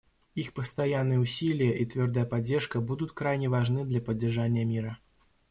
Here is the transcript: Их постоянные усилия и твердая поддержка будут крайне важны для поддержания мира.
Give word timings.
Их 0.33 0.53
постоянные 0.55 1.19
усилия 1.19 1.77
и 1.77 1.85
твердая 1.85 2.25
поддержка 2.25 2.81
будут 2.81 3.11
крайне 3.11 3.49
важны 3.49 3.85
для 3.85 4.01
поддержания 4.01 4.65
мира. 4.65 4.97